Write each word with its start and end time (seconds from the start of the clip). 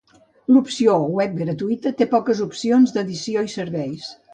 L'opció 0.55 0.95
web 1.19 1.37
gratuïta 1.43 1.95
té 2.03 2.11
poques 2.17 2.45
opcions 2.49 2.99
d'edició 3.01 3.49
i 3.51 3.59
serveis. 3.63 4.15